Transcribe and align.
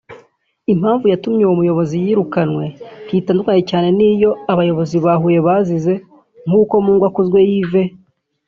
Impamvu 0.73 1.05
yatumye 1.13 1.43
uwo 1.45 1.55
muyobozi 1.59 1.95
yirukanwe 2.03 2.65
ntitandukanye 3.07 3.63
cyane 3.71 3.87
n’iyo 3.97 4.31
abayobozi 4.51 4.95
ba 5.05 5.13
Huye 5.21 5.39
bazize 5.47 5.93
nk’uko 6.47 6.73
Mungwakuzwe 6.83 7.39
Yves 7.55 7.89